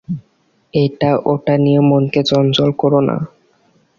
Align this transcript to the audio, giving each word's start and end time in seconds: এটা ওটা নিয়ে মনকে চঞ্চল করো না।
এটা 0.73 1.11
ওটা 1.25 1.55
নিয়ে 1.57 1.81
মনকে 1.89 2.21
চঞ্চল 2.23 2.69
করো 2.71 2.99
না। 3.01 3.17